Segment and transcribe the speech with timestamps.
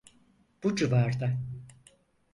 [0.63, 1.37] Bu civarda.